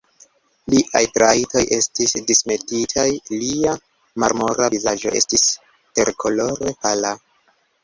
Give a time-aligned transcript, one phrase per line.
[0.73, 3.05] Liaj trajtoj estis dismetitaj;
[3.35, 3.75] lia
[4.25, 5.47] marmora vizaĝo estis
[6.01, 7.17] terkolore pala.